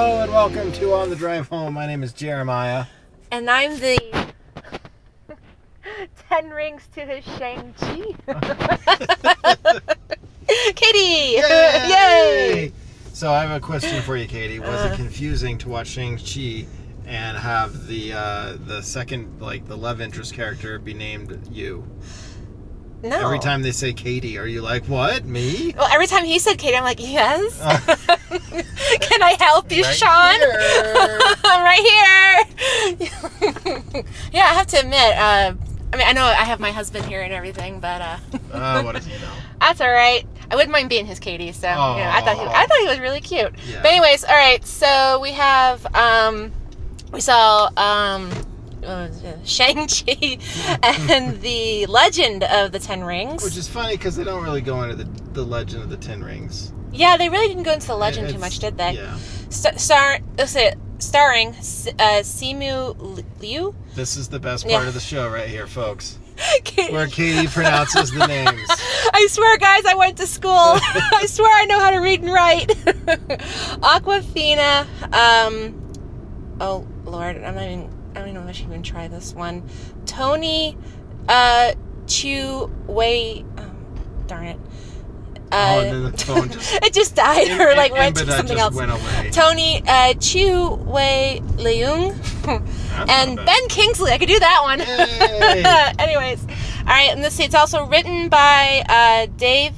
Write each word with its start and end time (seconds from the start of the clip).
Hello 0.00 0.22
and 0.22 0.30
welcome 0.30 0.70
to 0.74 0.92
On 0.92 1.10
the 1.10 1.16
Drive 1.16 1.48
Home. 1.48 1.74
My 1.74 1.84
name 1.84 2.04
is 2.04 2.12
Jeremiah. 2.12 2.84
And 3.32 3.50
I'm 3.50 3.76
the 3.80 3.98
Ten 6.28 6.50
Rings 6.50 6.82
to 6.94 7.00
his 7.00 7.24
Shang-Chi. 7.24 8.14
Katie! 10.76 11.40
Yay! 11.42 12.72
So 13.12 13.32
I 13.32 13.42
have 13.42 13.50
a 13.50 13.58
question 13.58 14.00
for 14.02 14.16
you, 14.16 14.28
Katie. 14.28 14.60
Was 14.60 14.68
Uh. 14.68 14.90
it 14.92 14.96
confusing 14.96 15.58
to 15.58 15.68
watch 15.68 15.88
Shang-Chi 15.88 16.68
and 17.04 17.36
have 17.36 17.88
the 17.88 18.12
uh, 18.12 18.56
the 18.66 18.80
second, 18.82 19.40
like 19.42 19.66
the 19.66 19.76
love 19.76 20.00
interest 20.00 20.32
character 20.32 20.78
be 20.78 20.94
named 20.94 21.36
you? 21.50 21.84
No. 23.02 23.16
Every 23.20 23.38
time 23.38 23.62
they 23.62 23.70
say 23.70 23.92
Katie, 23.92 24.38
are 24.38 24.46
you 24.46 24.60
like, 24.60 24.84
what? 24.86 25.24
Me? 25.24 25.72
Well, 25.76 25.88
every 25.92 26.06
time 26.08 26.24
he 26.24 26.38
said 26.40 26.58
Katie, 26.58 26.76
I'm 26.76 26.82
like, 26.82 27.00
yes. 27.00 27.60
Uh. 27.62 27.78
Can 29.00 29.22
I 29.22 29.36
help 29.38 29.70
you, 29.70 29.84
Right 29.84 29.94
Sean? 29.94 30.34
here. 30.34 31.20
I'm 31.44 31.62
right 31.64 32.46
here. 33.94 34.04
yeah, 34.32 34.46
I 34.46 34.54
have 34.54 34.66
to 34.68 34.78
admit, 34.80 35.16
uh, 35.16 35.54
I 35.92 35.96
mean, 35.96 36.06
I 36.06 36.12
know 36.12 36.24
I 36.24 36.44
have 36.44 36.58
my 36.60 36.72
husband 36.72 37.04
here 37.06 37.22
and 37.22 37.32
everything, 37.32 37.78
but 37.80 38.00
uh, 38.02 38.16
Uh, 38.52 38.82
what 38.82 38.94
does 38.96 39.06
he 39.06 39.12
know? 39.22 39.30
that's 39.60 39.80
all 39.80 39.90
right. 39.90 40.26
I 40.50 40.54
wouldn't 40.56 40.72
mind 40.72 40.88
being 40.88 41.06
his 41.06 41.18
Katie, 41.20 41.52
so 41.52 41.68
you 41.68 41.74
know, 41.74 41.80
I 42.10 42.20
thought 42.22 42.36
he, 42.36 42.42
I 42.42 42.66
thought 42.66 42.78
he 42.80 42.88
was 42.88 42.98
really 42.98 43.20
cute. 43.20 43.54
Yeah. 43.68 43.82
But 43.82 43.90
anyways, 43.92 44.24
all 44.24 44.34
right. 44.34 44.64
So 44.66 45.20
we 45.20 45.32
have 45.32 45.86
um, 45.94 46.50
we 47.12 47.20
saw 47.20 47.68
um, 47.76 48.30
Shang 49.44 49.86
Chi 49.88 50.38
and 50.82 51.40
the 51.40 51.86
Legend 51.86 52.44
of 52.44 52.72
the 52.72 52.78
Ten 52.78 53.02
Rings. 53.04 53.42
Which 53.44 53.56
is 53.56 53.68
funny 53.68 53.96
because 53.96 54.16
they 54.16 54.24
don't 54.24 54.42
really 54.42 54.60
go 54.60 54.82
into 54.82 54.96
the, 54.96 55.04
the 55.32 55.42
legend 55.44 55.82
of 55.82 55.90
the 55.90 55.96
Ten 55.96 56.22
Rings. 56.22 56.72
yeah, 56.92 57.16
they 57.16 57.28
really 57.28 57.48
didn't 57.48 57.64
go 57.64 57.72
into 57.72 57.86
the 57.86 57.96
legend 57.96 58.30
too 58.30 58.38
much, 58.38 58.58
did 58.58 58.76
they? 58.78 58.92
Yeah. 58.92 59.16
St- 59.50 59.78
star, 59.80 60.18
let's 60.36 60.52
say, 60.52 60.74
starring 60.98 61.48
uh, 61.50 62.22
Simu 62.22 63.24
Liu. 63.40 63.74
This 63.94 64.16
is 64.16 64.28
the 64.28 64.38
best 64.40 64.64
Yeah. 64.66 64.76
part 64.76 64.88
of 64.88 64.94
the 64.94 65.00
show 65.00 65.28
right 65.28 65.48
here, 65.48 65.66
folks. 65.66 66.18
Where 66.90 67.08
Katie 67.08 67.48
pronounces 67.48 68.12
the 68.12 68.24
names. 68.26 68.60
I 69.12 69.26
swear, 69.28 69.58
guys, 69.58 69.84
I 69.84 69.94
went 69.94 70.16
to 70.18 70.26
school. 70.26 70.52
I 70.52 71.24
swear 71.26 71.50
I 71.52 71.64
know 71.64 71.80
how 71.80 71.90
to 71.90 71.98
read 71.98 72.22
and 72.22 72.32
write. 72.32 72.68
Awkwafina. 73.82 74.86
Um, 75.12 75.92
oh, 76.60 76.86
Lord. 77.04 77.36
I'm 77.38 77.54
not 77.54 77.64
even, 77.64 77.90
I 78.18 78.22
don't 78.22 78.30
even 78.30 78.42
know 78.42 78.48
if 78.48 78.56
I 78.56 78.58
should 78.58 78.66
even 78.66 78.82
try 78.82 79.06
this 79.06 79.32
one. 79.32 79.62
Tony 80.04 80.76
uh, 81.28 81.74
Chu 82.08 82.68
Wei. 82.88 83.44
Oh, 83.56 83.70
darn 84.26 84.46
it. 84.46 84.58
oh, 85.52 85.56
Uh, 85.56 85.80
then 85.82 86.02
the 86.10 86.18
phone 86.18 86.50
just 86.50 86.74
it 86.82 86.92
just 86.92 87.14
died 87.14 87.48
or 87.60 87.76
like 87.76 87.92
went 87.92 88.16
to 88.16 88.26
something 88.26 88.58
else. 88.58 88.76
Tony 89.30 89.84
uh, 89.86 90.14
Chu 90.14 90.74
Wei 90.84 91.40
Leung 91.58 92.12
and. 93.08 93.36
Ben 93.36 93.68
Kingsley. 93.68 94.10
I 94.10 94.18
could 94.18 94.26
do 94.28 94.40
that 94.40 94.60
one. 94.64 94.80
Anyways, 96.00 96.44
all 96.44 96.86
right, 96.86 97.10
and 97.12 97.22
this 97.22 97.38
it's 97.38 97.54
also 97.54 97.86
written 97.86 98.28
by 98.28 98.82
uh, 98.88 99.26
Dave 99.36 99.74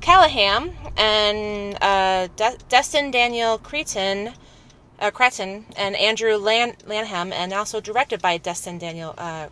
Callaham 0.00 0.70
and 0.96 1.76
uh, 1.82 2.28
De- 2.36 2.56
Destin 2.70 3.10
Daniel 3.10 3.58
Cretton, 3.58 4.32
uh, 5.04 5.10
Cretton 5.10 5.66
and 5.76 5.94
Andrew 5.96 6.36
Lan- 6.36 6.76
Lanham, 6.86 7.32
and 7.32 7.52
also 7.52 7.80
directed 7.80 8.22
by 8.22 8.38
Destin 8.38 8.78
Daniel 8.78 9.14
uh. 9.18 9.48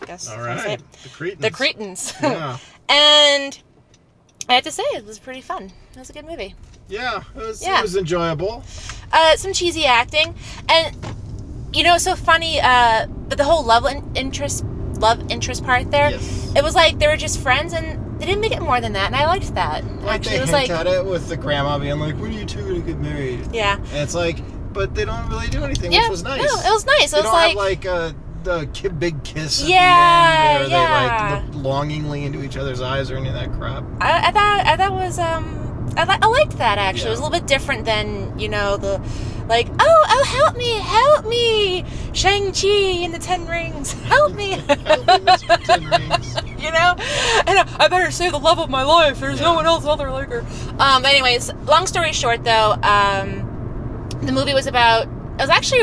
I 0.00 0.06
guess. 0.06 0.28
All 0.30 0.40
it. 0.44 0.80
The 1.02 1.08
Cretans. 1.08 1.40
The 1.42 1.50
Cretans. 1.50 2.12
Yeah. 2.22 2.58
and 2.88 3.58
I 4.48 4.54
have 4.54 4.64
to 4.64 4.70
say, 4.70 4.82
it 4.94 5.04
was 5.04 5.18
pretty 5.18 5.40
fun. 5.40 5.72
It 5.92 5.98
was 5.98 6.08
a 6.10 6.12
good 6.12 6.24
movie. 6.24 6.54
Yeah. 6.88 7.22
It 7.34 7.38
was, 7.38 7.62
Yeah. 7.62 7.80
It 7.80 7.82
was 7.82 7.96
enjoyable. 7.96 8.62
uh, 9.12 9.36
some 9.36 9.52
cheesy 9.52 9.84
acting, 9.84 10.34
and 10.68 10.96
you 11.72 11.82
know, 11.82 11.98
so 11.98 12.14
funny. 12.14 12.60
Uh, 12.60 13.06
but 13.28 13.36
the 13.38 13.44
whole 13.44 13.64
love 13.64 13.86
interest, 14.14 14.64
love 14.98 15.30
interest 15.30 15.64
part 15.64 15.90
there, 15.90 16.10
Yes. 16.10 16.52
it 16.56 16.62
was 16.64 16.74
like 16.74 16.98
they 16.98 17.06
were 17.06 17.16
just 17.16 17.40
friends, 17.40 17.72
and 17.72 18.07
they 18.18 18.26
didn't 18.26 18.40
make 18.40 18.52
it 18.52 18.60
more 18.62 18.80
than 18.80 18.92
that, 18.94 19.06
and 19.06 19.16
I 19.16 19.26
liked 19.26 19.54
that. 19.54 19.84
Like 20.02 20.16
Actually, 20.16 20.30
they 20.32 20.36
it 20.38 20.40
was 20.42 20.52
like, 20.52 20.70
at 20.70 20.86
it 20.86 21.04
with 21.04 21.28
the 21.28 21.36
grandma 21.36 21.78
being 21.78 21.98
like, 21.98 22.16
"When 22.16 22.30
are 22.30 22.38
you 22.38 22.44
two 22.44 22.62
gonna 22.62 22.80
get 22.80 22.98
married?" 22.98 23.40
yeah, 23.52 23.76
And 23.76 23.96
it's 23.98 24.14
like, 24.14 24.38
but 24.72 24.94
they 24.94 25.04
don't 25.04 25.28
really 25.28 25.48
do 25.48 25.62
anything, 25.64 25.92
yeah, 25.92 26.02
which 26.02 26.10
was 26.10 26.22
nice. 26.24 26.38
no, 26.40 26.68
it 26.68 26.72
was 26.72 26.86
nice. 26.86 27.10
they 27.10 27.18
It 27.18 27.24
was 27.24 27.24
don't 27.24 27.32
like, 27.32 27.84
have 27.84 27.84
like 27.84 27.86
uh, 27.86 28.12
the 28.44 28.90
big 28.98 29.22
kiss. 29.24 29.62
Yeah, 29.68 30.62
the 30.64 30.68
yeah. 30.70 31.30
They 31.30 31.42
like 31.44 31.54
look 31.54 31.64
longingly 31.64 32.24
into 32.24 32.42
each 32.42 32.56
other's 32.56 32.80
eyes 32.80 33.10
or 33.10 33.16
any 33.16 33.28
of 33.28 33.34
that 33.34 33.52
crap. 33.52 33.84
I, 34.00 34.28
I 34.28 34.30
thought, 34.32 34.66
I 34.66 34.76
thought 34.76 34.92
was 34.92 35.18
um. 35.18 35.56
I, 35.96 36.04
li- 36.04 36.18
I 36.22 36.26
liked 36.28 36.58
that 36.58 36.78
actually. 36.78 37.08
It 37.08 37.10
was 37.10 37.18
a 37.20 37.22
little 37.24 37.38
bit 37.40 37.48
different 37.48 37.84
than 37.84 38.38
you 38.38 38.48
know 38.48 38.76
the, 38.76 39.00
like 39.48 39.66
oh 39.80 40.04
oh 40.10 40.24
help 40.24 40.56
me 40.56 40.74
help 40.74 41.26
me 41.26 41.84
Shang 42.12 42.52
Chi 42.52 43.02
and 43.04 43.12
the 43.12 43.18
Ten 43.18 43.46
Rings 43.48 43.92
help 44.04 44.34
me 44.34 44.50
Help 44.68 45.24
me, 45.24 45.32
I, 48.20 48.26
I 48.26 48.30
better 48.30 48.32
save 48.32 48.32
the 48.32 48.38
love 48.38 48.58
of 48.58 48.70
my 48.70 48.82
life. 48.82 49.20
There's 49.20 49.40
no 49.40 49.54
one 49.54 49.66
else 49.66 49.84
other 49.84 50.10
like 50.10 50.30
her. 50.30 50.44
Um 50.78 51.04
anyways 51.04 51.52
long 51.66 51.86
story 51.86 52.12
short 52.12 52.44
though 52.44 52.72
um 52.82 53.44
the 54.22 54.32
movie 54.32 54.54
was 54.54 54.66
about 54.66 55.06
it 55.06 55.40
was 55.40 55.50
actually 55.50 55.82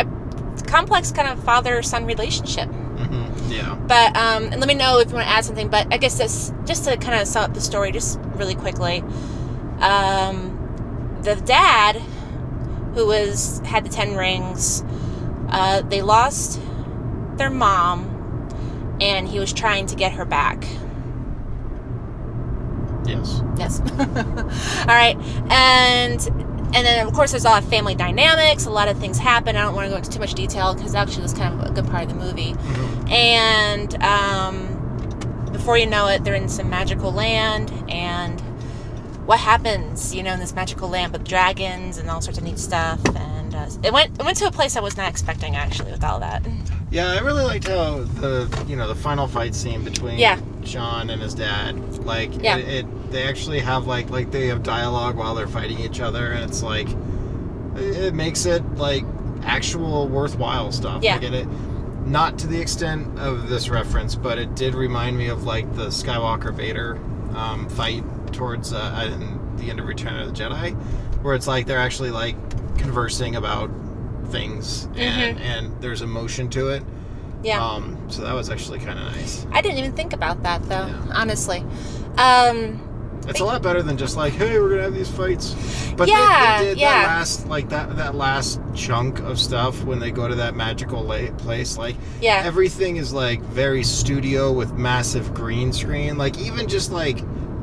a 0.00 0.06
complex 0.66 1.12
kind 1.12 1.28
of 1.28 1.42
father 1.44 1.82
son 1.82 2.06
relationship. 2.06 2.68
Mm-hmm. 2.68 3.52
Yeah. 3.52 3.74
but 3.74 4.16
um 4.16 4.44
and 4.44 4.60
let 4.60 4.66
me 4.66 4.74
know 4.74 4.98
if 4.98 5.08
you 5.08 5.14
want 5.14 5.26
to 5.28 5.32
add 5.32 5.44
something 5.44 5.68
but 5.68 5.86
i 5.92 5.98
guess 5.98 6.18
this 6.18 6.52
just 6.64 6.84
to 6.84 6.96
kind 6.96 7.20
of 7.20 7.28
sum 7.28 7.44
up 7.44 7.54
the 7.54 7.60
story 7.60 7.92
just 7.92 8.18
really 8.34 8.54
quickly 8.56 9.04
um 9.80 11.18
the 11.22 11.36
dad 11.36 11.96
who 12.94 13.06
was 13.06 13.60
had 13.64 13.84
the 13.84 13.88
ten 13.90 14.16
rings 14.16 14.82
uh 15.50 15.82
they 15.82 16.02
lost 16.02 16.60
their 17.36 17.50
mom 17.50 18.96
and 19.00 19.28
he 19.28 19.38
was 19.38 19.52
trying 19.52 19.86
to 19.86 19.94
get 19.94 20.12
her 20.12 20.24
back 20.24 20.64
Yes. 23.06 23.42
Yes. 23.58 23.80
All 24.80 24.86
right. 24.86 25.16
And 25.50 26.20
and 26.74 26.84
then 26.84 27.06
of 27.06 27.12
course 27.14 27.30
there's 27.30 27.44
a 27.44 27.48
lot 27.48 27.62
of 27.62 27.68
family 27.68 27.94
dynamics. 27.94 28.66
A 28.66 28.70
lot 28.70 28.88
of 28.88 28.98
things 28.98 29.18
happen. 29.18 29.56
I 29.56 29.62
don't 29.62 29.74
want 29.74 29.86
to 29.86 29.90
go 29.90 29.96
into 29.96 30.10
too 30.10 30.18
much 30.20 30.34
detail 30.34 30.74
because 30.74 30.94
actually 30.94 31.22
that's 31.22 31.34
kind 31.34 31.54
of 31.60 31.70
a 31.70 31.72
good 31.72 31.86
part 31.90 32.02
of 32.04 32.08
the 32.10 32.14
movie. 32.16 32.52
Mhm. 32.54 33.10
And 33.10 34.02
um, 34.02 35.52
before 35.52 35.78
you 35.78 35.86
know 35.86 36.08
it, 36.08 36.24
they're 36.24 36.34
in 36.34 36.48
some 36.48 36.68
magical 36.68 37.12
land 37.12 37.72
and 37.88 38.40
what 39.26 39.40
happens, 39.40 40.14
you 40.14 40.22
know, 40.22 40.32
in 40.34 40.38
this 40.40 40.54
magical 40.54 40.88
land 40.88 41.12
with 41.12 41.24
dragons 41.26 41.98
and 41.98 42.08
all 42.08 42.20
sorts 42.20 42.38
of 42.38 42.44
neat 42.44 42.58
stuff. 42.58 43.00
And 43.16 43.54
uh, 43.54 43.68
it 43.82 43.92
went 43.92 44.18
it 44.18 44.24
went 44.24 44.36
to 44.38 44.46
a 44.46 44.52
place 44.52 44.76
I 44.76 44.80
was 44.80 44.96
not 44.96 45.08
expecting 45.08 45.56
actually 45.56 45.92
with 45.92 46.04
all 46.04 46.20
that. 46.20 46.46
Yeah, 46.90 47.10
I 47.12 47.18
really 47.20 47.42
liked 47.42 47.66
how 47.66 48.04
the 48.04 48.64
you 48.68 48.76
know 48.76 48.86
the 48.86 48.94
final 48.94 49.26
fight 49.26 49.54
scene 49.54 49.82
between 49.82 50.18
Yeah. 50.18 50.38
Shaun 50.66 51.10
and 51.10 51.22
his 51.22 51.34
dad, 51.34 51.76
like 52.04 52.42
Yeah. 52.42 52.56
it, 52.58 52.68
it 52.84 53.10
they 53.12 53.22
actually 53.24 53.60
have 53.60 53.86
like 53.86 54.10
like 54.10 54.30
they 54.30 54.48
have 54.48 54.62
dialogue 54.62 55.16
while 55.16 55.34
they're 55.34 55.46
fighting 55.46 55.78
each 55.78 56.00
other, 56.00 56.32
and 56.32 56.44
it's 56.44 56.62
like 56.62 56.88
it, 57.76 58.14
makes 58.14 58.46
it 58.46 58.62
like 58.76 59.04
actual 59.44 60.08
worthwhile 60.08 60.72
stuff. 60.72 61.02
Yeah. 61.02 61.14
Like 61.14 61.24
it, 61.24 61.34
it, 61.34 61.48
not 62.06 62.38
to 62.40 62.46
the 62.46 62.60
extent 62.60 63.18
of 63.18 63.48
this 63.48 63.68
reference, 63.68 64.14
but 64.14 64.38
it 64.38 64.54
did 64.54 64.74
remind 64.74 65.18
me 65.18 65.28
of 65.28 65.44
like 65.44 65.74
the 65.76 65.86
Skywalker 65.88 66.54
Vader 66.54 66.96
um, 67.34 67.68
fight 67.68 68.04
towards 68.32 68.72
uh, 68.72 69.16
the 69.56 69.70
end 69.70 69.80
of 69.80 69.86
Return 69.86 70.20
of 70.20 70.28
the 70.28 70.32
Jedi, 70.44 70.74
where 71.22 71.34
it's 71.34 71.46
like 71.46 71.66
they're 71.66 71.78
actually 71.80 72.10
like 72.10 72.36
conversing 72.78 73.36
about 73.36 73.70
things 74.28 74.86
and 74.96 75.38
and 75.40 75.80
there's 75.80 76.02
emotion 76.02 76.48
to 76.50 76.68
it. 76.68 76.82
Yeah. 77.46 77.64
Um, 77.64 77.96
so 78.08 78.22
that 78.22 78.34
was 78.34 78.50
actually 78.50 78.80
kind 78.80 78.98
of 78.98 79.04
nice. 79.14 79.46
I 79.52 79.60
didn't 79.60 79.78
even 79.78 79.92
think 79.92 80.12
about 80.12 80.42
that 80.42 80.62
though, 80.64 80.86
Yeah. 80.86 81.12
honestly. 81.14 81.64
Um, 82.18 82.82
It's 83.28 83.40
a 83.40 83.44
lot 83.44 83.60
better 83.62 83.82
than 83.82 83.96
just 83.96 84.16
like, 84.16 84.32
hey, 84.34 84.58
we're 84.58 84.70
gonna 84.70 84.82
have 84.82 84.94
these 84.94 85.10
fights. 85.10 85.54
But 85.96 86.08
Yeah, 86.08 86.58
they, 86.58 86.64
they 86.64 86.70
did 86.70 86.78
yeah. 86.80 87.02
that 87.02 87.06
last 87.06 87.48
like 87.48 87.68
that 87.70 87.96
that 87.96 88.14
last 88.14 88.60
chunk 88.74 89.20
of 89.20 89.38
stuff 89.38 89.82
when 89.84 89.98
they 89.98 90.10
go 90.10 90.28
to 90.28 90.34
that 90.36 90.54
magical 90.54 91.02
la- 91.02 91.30
place. 91.38 91.76
Like 91.78 91.96
yeah. 92.20 92.42
everything 92.44 92.96
is 92.96 93.12
like 93.12 93.40
very 93.42 93.82
studio 93.84 94.52
with 94.52 94.72
massive 94.74 95.32
green 95.34 95.72
screen. 95.72 96.18
Like 96.18 96.38
even 96.38 96.68
just 96.68 96.90
like 96.92 97.18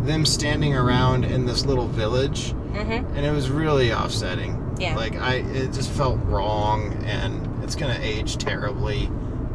them 0.06 0.26
standing 0.26 0.74
around 0.76 1.24
in 1.26 1.46
this 1.46 1.66
little 1.66 1.88
village, 1.88 2.54
mm-hmm. 2.74 3.16
and 3.16 3.26
it 3.26 3.32
was 3.32 3.50
really 3.50 3.94
offsetting. 3.94 4.60
Yeah. 4.80 4.96
Like 4.96 5.16
I, 5.22 5.36
it 5.36 5.72
just 5.74 5.92
felt 5.92 6.20
wrong, 6.26 6.94
and 7.06 7.64
it's 7.64 7.76
gonna 7.76 8.00
age 8.02 8.38
terribly, 8.38 9.10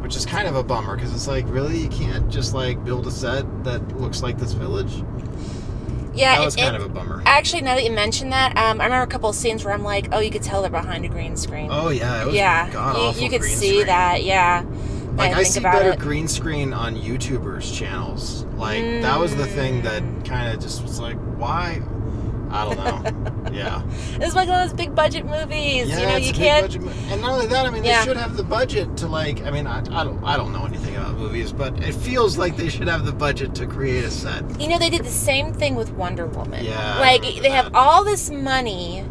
which 0.09 0.15
is 0.15 0.25
kind 0.25 0.47
of 0.47 0.55
a 0.55 0.63
bummer 0.63 0.95
because 0.95 1.13
it's 1.13 1.27
like, 1.27 1.45
really, 1.49 1.77
you 1.77 1.87
can't 1.87 2.31
just 2.31 2.55
like 2.55 2.83
build 2.83 3.05
a 3.05 3.11
set 3.11 3.45
that 3.63 3.95
looks 4.01 4.23
like 4.23 4.39
this 4.39 4.53
village. 4.53 4.91
Yeah, 6.15 6.33
that 6.37 6.41
it- 6.41 6.45
was 6.45 6.55
kind 6.55 6.75
it- 6.75 6.81
of 6.81 6.87
a 6.87 6.89
bummer. 6.89 7.21
Actually, 7.27 7.61
now 7.61 7.75
that 7.75 7.83
you 7.83 7.91
mention 7.91 8.31
that, 8.31 8.57
um, 8.57 8.81
I 8.81 8.85
remember 8.85 9.03
a 9.03 9.07
couple 9.07 9.29
of 9.29 9.35
scenes 9.35 9.63
where 9.63 9.71
I'm 9.71 9.83
like, 9.83 10.07
oh, 10.11 10.17
you 10.17 10.31
could 10.31 10.41
tell 10.41 10.61
they're 10.63 10.71
behind 10.71 11.05
a 11.05 11.09
green 11.09 11.37
screen. 11.37 11.67
Oh 11.71 11.89
yeah, 11.89 12.23
it 12.23 12.25
was 12.25 12.33
yeah, 12.33 13.11
you, 13.13 13.21
you 13.21 13.29
could 13.29 13.43
see 13.43 13.69
screen. 13.73 13.85
that. 13.85 14.23
Yeah, 14.23 14.65
Like 15.15 15.35
I 15.35 15.41
I 15.41 15.43
see 15.43 15.59
better 15.59 15.91
it. 15.91 15.99
green 15.99 16.27
screen 16.27 16.73
on 16.73 16.95
YouTubers' 16.95 17.71
channels. 17.71 18.45
Like 18.57 18.81
that 19.03 19.19
was 19.19 19.35
the 19.35 19.45
thing 19.45 19.83
that 19.83 20.01
Mm. 20.01 20.25
kind 20.25 20.51
of 20.51 20.59
just 20.59 20.81
was 20.81 20.99
like, 20.99 21.17
why? 21.37 21.83
I 22.51 22.65
don't 22.65 22.77
know. 22.77 23.51
Yeah. 23.51 23.81
It's 24.21 24.35
like 24.35 24.47
one 24.49 24.61
of 24.61 24.69
those 24.69 24.77
big 24.77 24.93
budget 24.95 25.25
movies. 25.25 25.87
Yeah, 25.89 25.99
you 25.99 26.05
know, 26.07 26.15
it's 26.17 26.27
you 26.27 26.33
a 26.33 26.35
can't. 26.35 26.65
budget 26.65 26.81
and 27.11 27.21
not 27.21 27.31
only 27.31 27.47
that, 27.47 27.65
I 27.65 27.69
mean, 27.69 27.83
Yeah. 27.83 27.99
they 28.01 28.05
should 28.07 28.17
have 28.17 28.35
the 28.37 28.43
budget 28.43 28.97
to 28.97 29.07
like. 29.07 29.43
I 29.45 29.51
mean, 29.51 29.65
I, 29.65 29.79
I 29.79 30.03
don't, 30.03 30.21
I 30.23 30.35
don't 30.37 30.51
know 30.51 30.65
anything 30.65 30.95
about 30.95 31.15
movies, 31.17 31.51
but 31.53 31.81
it 31.83 31.93
feels 31.95 32.37
like 32.37 32.57
they 32.57 32.69
should 32.69 32.87
have 32.87 33.05
the 33.05 33.13
budget 33.13 33.55
to 33.55 33.65
create 33.65 34.03
a 34.03 34.11
set. 34.11 34.43
You 34.59 34.67
know, 34.67 34.77
they 34.77 34.89
did 34.89 35.03
the 35.03 35.09
same 35.09 35.53
thing 35.53 35.75
with 35.75 35.91
Wonder 35.93 36.25
Woman. 36.27 36.63
Yeah, 36.65 36.99
Like 36.99 37.21
they 37.21 37.49
have 37.49 37.73
all 37.73 38.03
this 38.03 38.29
money 38.29 39.05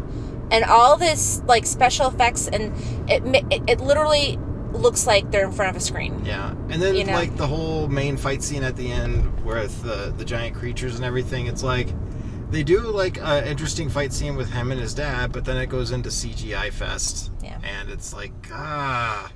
and 0.51 0.63
all 0.65 0.95
this 0.97 1.41
like 1.47 1.65
special 1.65 2.07
effects, 2.07 2.47
and 2.47 2.73
it 3.09 3.23
it, 3.51 3.63
it 3.67 3.79
literally 3.81 4.37
looks 4.73 5.07
like 5.07 5.31
they're 5.31 5.45
in 5.47 5.51
front 5.51 5.71
of 5.71 5.75
a 5.75 5.83
screen. 5.83 6.21
Yeah, 6.23 6.51
and 6.69 6.81
then 6.81 6.95
You 6.95 7.03
know? 7.05 7.13
like 7.13 7.35
the 7.35 7.47
whole 7.47 7.87
main 7.87 8.15
fight 8.17 8.43
scene 8.43 8.63
at 8.63 8.75
the 8.75 8.91
end 8.91 9.43
with 9.43 9.81
the 9.83 10.13
the 10.15 10.25
giant 10.25 10.55
creatures 10.55 10.95
and 10.95 11.03
everything. 11.03 11.47
It's 11.47 11.63
like 11.63 11.87
they 12.49 12.63
do 12.63 12.79
like 12.81 13.17
an 13.19 13.45
interesting 13.45 13.89
fight 13.89 14.11
scene 14.13 14.35
with 14.35 14.51
him 14.51 14.71
and 14.71 14.79
his 14.79 14.93
dad, 14.93 15.31
but 15.31 15.45
then 15.45 15.57
it 15.57 15.67
goes 15.67 15.91
into 15.91 16.09
CGI 16.09 16.71
fest. 16.71 17.31
Yeah. 17.43 17.59
and 17.63 17.89
it's 17.89 18.13
like 18.13 18.33
ah. 18.51 19.31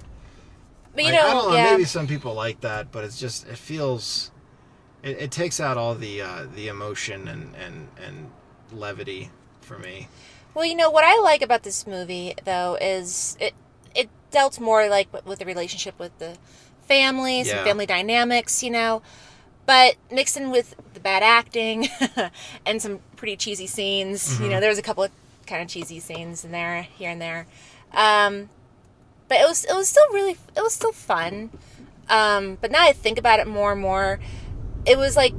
But 0.96 1.06
you 1.06 1.12
Like, 1.12 1.22
know, 1.22 1.28
I 1.28 1.34
don't 1.34 1.50
know. 1.50 1.56
yeah. 1.56 1.72
Maybe 1.72 1.86
some 1.86 2.08
people 2.08 2.34
like 2.34 2.62
that, 2.62 2.92
but 2.92 3.04
it's 3.04 3.20
just 3.20 3.48
it 3.48 3.58
feels. 3.58 4.32
It, 5.02 5.18
it 5.24 5.32
takes 5.32 5.60
out 5.60 5.78
all 5.78 5.96
the 5.96 6.22
uh, 6.22 6.46
the 6.56 6.68
emotion 6.68 7.28
and, 7.28 7.56
and 7.56 7.88
and 8.06 8.32
levity 8.72 9.30
for 9.62 9.78
me. 9.80 10.08
Well, 10.54 10.66
you 10.66 10.76
know 10.76 10.90
what 10.92 11.04
I 11.04 11.20
like 11.20 11.42
about 11.42 11.64
this 11.64 11.88
movie 11.88 12.36
though 12.46 12.78
is 12.80 13.36
it 13.40 13.54
it 13.96 14.10
dealt 14.32 14.60
more 14.60 14.88
like 14.88 15.12
with- 15.26 15.40
the 15.40 15.46
relationship 15.46 15.98
with 16.00 16.18
the 16.20 16.38
families 16.88 17.50
and 17.52 17.62
family 17.66 17.86
dynamics, 17.86 18.62
you 18.62 18.70
know, 18.70 19.02
but 19.66 19.96
mixed 20.12 20.38
in 20.38 20.52
with 20.52 20.76
the 20.94 21.00
bad 21.00 21.24
acting 21.24 21.88
and 22.66 22.82
some 22.82 23.00
pretty 23.16 23.36
cheesy 23.36 23.68
scenes. 23.68 24.28
Mm-hmm. 24.28 24.44
You 24.44 24.50
know, 24.50 24.60
there 24.60 24.70
was 24.70 24.80
a 24.80 24.84
couple 24.84 25.04
of 25.04 25.12
kind 25.48 25.62
of 25.62 25.68
cheesy 25.68 26.00
scenes 26.00 26.46
in 26.46 26.52
there 26.52 26.84
here 26.84 27.10
and 27.10 27.22
there, 27.22 27.46
um, 27.94 28.50
but 29.28 29.40
it 29.40 29.48
was 29.48 29.66
it 29.66 29.74
was 29.74 29.88
still 29.88 30.08
really 30.12 30.38
it 30.56 30.62
was 30.62 30.74
still 30.74 30.92
fun. 30.92 31.50
Um, 32.10 32.58
but 32.60 32.70
now 32.70 32.84
I 32.84 32.92
think 32.92 33.18
about 33.18 33.40
it 33.40 33.48
more 33.48 33.72
and 33.72 33.82
more, 33.82 34.20
it 34.86 34.98
was 34.98 35.16
like 35.16 35.34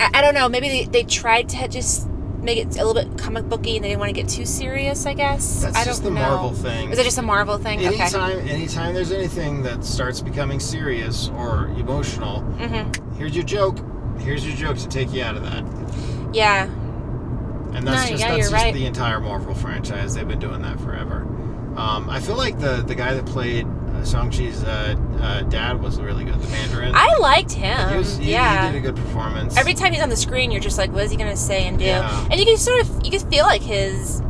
I, 0.00 0.10
I 0.14 0.20
don't 0.20 0.34
know. 0.34 0.48
Maybe 0.48 0.68
they, 0.68 0.84
they 0.84 1.04
tried 1.04 1.48
to 1.50 1.68
just 1.68 2.08
make 2.42 2.58
it 2.58 2.76
a 2.78 2.84
little 2.84 2.94
bit 2.94 3.16
comic 3.18 3.48
booky, 3.48 3.76
and 3.76 3.84
they 3.84 3.88
didn't 3.90 4.00
want 4.00 4.14
to 4.14 4.20
get 4.20 4.28
too 4.28 4.44
serious. 4.44 5.06
I 5.06 5.14
guess 5.14 5.62
That's 5.62 5.76
I 5.76 5.80
don't 5.84 5.86
just 5.86 6.02
the 6.04 6.10
know. 6.10 6.20
Marvel 6.20 6.52
thing. 6.52 6.90
Is 6.90 6.98
it 6.98 7.04
just 7.04 7.18
a 7.18 7.22
Marvel 7.22 7.58
thing? 7.58 7.78
Okay. 7.78 8.00
Anytime, 8.00 8.38
anytime 8.48 8.94
there's 8.94 9.12
anything 9.12 9.62
that 9.62 9.84
starts 9.84 10.20
becoming 10.20 10.60
serious 10.60 11.28
or 11.30 11.66
emotional, 11.78 12.40
hmm 12.40 12.90
here's 13.18 13.34
your 13.34 13.44
joke. 13.44 13.78
Here's 14.18 14.46
your 14.46 14.56
joke 14.56 14.76
to 14.78 14.88
take 14.88 15.12
you 15.12 15.22
out 15.22 15.36
of 15.36 15.42
that. 15.44 15.64
Yeah. 16.34 16.64
And 17.74 17.86
that's 17.86 18.04
No, 18.04 18.10
just 18.10 18.20
yeah, 18.20 18.30
that's 18.36 18.50
just 18.50 18.52
right. 18.52 18.74
the 18.74 18.84
entire 18.86 19.20
Marvel 19.20 19.54
franchise. 19.54 20.14
They've 20.14 20.28
been 20.28 20.38
doing 20.38 20.62
that 20.62 20.78
forever. 20.80 21.26
Um, 21.76 22.10
I 22.10 22.20
feel 22.20 22.36
like 22.36 22.58
the 22.58 22.82
the 22.82 22.94
guy 22.94 23.14
that 23.14 23.24
played 23.26 23.66
Shang-Chi's 24.04 24.62
uh, 24.64 24.96
uh, 25.20 25.42
dad 25.42 25.82
was 25.82 26.00
really 26.00 26.24
good. 26.24 26.40
The 26.40 26.48
Mandarin. 26.48 26.92
I 26.94 27.16
liked 27.18 27.52
him. 27.52 27.88
he 27.90 27.96
was, 27.96 28.18
he, 28.18 28.30
yeah. 28.32 28.66
he 28.66 28.72
did 28.72 28.78
a 28.84 28.92
good 28.92 28.96
performance. 28.96 29.56
Every 29.56 29.74
time 29.74 29.92
he's 29.92 30.02
on 30.02 30.08
the 30.08 30.16
screen, 30.16 30.50
you're 30.50 30.60
just 30.60 30.78
like, 30.78 30.92
what 30.92 31.04
is 31.04 31.10
he 31.10 31.16
gonna 31.16 31.36
say 31.36 31.66
and 31.66 31.78
do? 31.78 31.84
Yeah. 31.84 32.26
And 32.30 32.38
you 32.38 32.46
can 32.46 32.56
sort 32.56 32.80
of 32.80 33.04
you 33.04 33.10
can 33.10 33.20
feel 33.30 33.44
like 33.44 33.62
his 33.62 34.20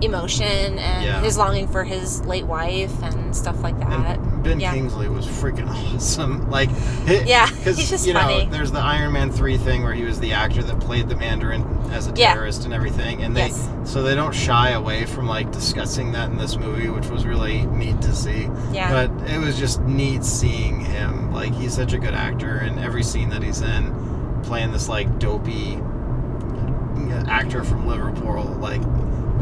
emotion 0.00 0.78
and 0.78 1.04
Yeah. 1.04 1.20
his 1.20 1.36
longing 1.38 1.68
for 1.68 1.84
his 1.84 2.24
late 2.26 2.44
wife 2.46 2.92
and 3.02 3.34
stuff 3.34 3.62
like 3.62 3.78
that. 3.80 4.18
And 4.18 4.31
Ben 4.42 4.58
yeah. 4.60 4.72
Kingsley 4.74 5.08
was 5.08 5.26
freaking 5.26 5.68
awesome. 5.94 6.50
Like, 6.50 6.68
hi- 7.06 7.22
Yeah, 7.26 7.46
he's 7.64 7.88
just 7.88 8.06
you 8.06 8.12
know, 8.14 8.44
there's 8.50 8.72
the 8.72 8.80
Iron 8.80 9.12
Man 9.12 9.30
three 9.30 9.56
thing 9.56 9.82
where 9.82 9.94
he 9.94 10.04
was 10.04 10.18
the 10.20 10.32
actor 10.32 10.62
that 10.62 10.80
played 10.80 11.08
the 11.08 11.16
Mandarin 11.16 11.62
as 11.92 12.08
a 12.08 12.12
Yeah. 12.16 12.32
terrorist 12.34 12.64
and 12.64 12.74
everything, 12.74 13.22
and 13.22 13.36
they 13.36 13.46
Yes. 13.48 13.68
so 13.84 14.02
they 14.02 14.14
don't 14.14 14.34
shy 14.34 14.70
away 14.70 15.04
from 15.06 15.26
like 15.26 15.52
discussing 15.52 16.12
that 16.12 16.30
in 16.30 16.38
this 16.38 16.56
movie, 16.56 16.88
which 16.88 17.06
was 17.08 17.24
really 17.26 17.62
neat 17.66 18.00
to 18.02 18.14
see. 18.14 18.48
Yeah. 18.72 18.90
But 19.06 19.30
it 19.30 19.38
was 19.38 19.58
just 19.58 19.80
neat 19.82 20.24
seeing 20.24 20.80
him. 20.80 21.32
Like, 21.32 21.52
he's 21.54 21.74
such 21.74 21.92
a 21.92 21.98
good 21.98 22.14
actor, 22.14 22.56
and 22.58 22.78
every 22.80 23.02
scene 23.02 23.28
that 23.30 23.42
he's 23.42 23.60
in, 23.62 24.40
playing 24.42 24.72
this 24.72 24.88
like 24.88 25.18
dopey 25.18 25.76
uh, 25.76 27.24
actor 27.28 27.62
from 27.64 27.86
Liverpool, 27.86 28.44
like. 28.60 28.80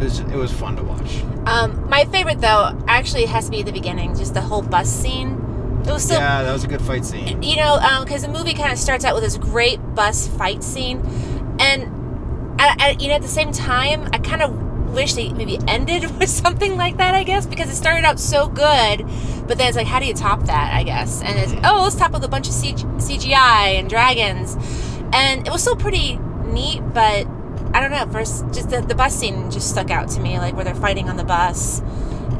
It 0.01 0.05
was, 0.05 0.21
it 0.21 0.35
was 0.37 0.51
fun 0.51 0.77
to 0.77 0.83
watch. 0.83 1.23
Um, 1.47 1.89
my 1.91 2.07
favorite 2.07 2.41
though 2.41 2.79
actually 2.89 3.27
has 3.27 3.45
to 3.47 3.51
be 3.51 3.63
the 3.63 3.73
beginning, 3.73 4.17
just 4.17 4.33
the 4.33 4.41
whole 4.41 4.63
bus 4.63 4.89
scene. 4.89 5.33
It 5.87 5.91
was 5.93 6.09
so 6.09 6.15
yeah, 6.15 6.43
that 6.43 6.53
was 6.53 6.65
a 6.65 6.69
good 6.69 6.81
fight 6.81 7.05
scene. 7.05 7.43
you 7.43 7.57
know, 7.57 7.79
because 8.05 8.23
the 8.23 8.29
movie 8.29 8.55
kind 8.55 8.73
of 8.73 8.79
starts 8.79 9.05
out 9.05 9.15
with 9.15 9.25
this 9.25 9.37
great 9.37 9.79
bus 9.95 10.27
fight 10.27 10.63
scene, 10.63 10.99
and 11.59 11.85
I, 12.61 12.77
I, 12.79 12.97
you 12.99 13.09
know, 13.09 13.15
at 13.15 13.23
the 13.23 13.29
same 13.29 13.53
time, 13.53 14.09
I 14.13 14.19
kind 14.19 14.43
of 14.43 14.93
wish 14.93 15.15
they 15.15 15.33
maybe 15.33 15.59
ended 15.69 16.05
with 16.19 16.29
something 16.31 16.77
like 16.77 16.97
that. 16.97 17.15
I 17.15 17.23
guess 17.23 17.47
because 17.47 17.71
it 17.71 17.77
started 17.77 18.05
out 18.05 18.19
so 18.19 18.49
good, 18.49 19.07
but 19.47 19.59
then 19.59 19.69
it's 19.69 19.77
like, 19.77 19.87
how 19.87 20.01
do 20.01 20.07
you 20.07 20.15
top 20.15 20.45
that? 20.45 20.75
I 20.75 20.83
guess, 20.83 21.23
and 21.23 21.39
it's 21.39 21.53
oh, 21.65 21.83
let's 21.83 21.97
top 21.97 22.13
with 22.13 22.25
a 22.25 22.29
bunch 22.29 22.49
of 22.49 22.55
CGI 22.55 23.79
and 23.79 23.89
dragons, 23.89 24.57
and 25.13 25.47
it 25.47 25.51
was 25.51 25.61
still 25.61 25.77
pretty 25.77 26.17
neat, 26.45 26.81
but. 26.95 27.27
I 27.73 27.81
don't 27.81 27.91
know. 27.91 28.07
First, 28.13 28.45
just 28.53 28.71
the, 28.71 28.81
the 28.81 28.95
bus 28.95 29.15
scene 29.15 29.51
just 29.51 29.71
stuck 29.71 29.91
out 29.91 30.09
to 30.11 30.21
me, 30.21 30.39
like 30.39 30.55
where 30.55 30.65
they're 30.65 30.75
fighting 30.75 31.09
on 31.09 31.17
the 31.17 31.25
bus, 31.25 31.81